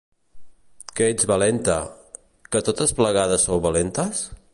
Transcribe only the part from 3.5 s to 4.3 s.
sou valentes?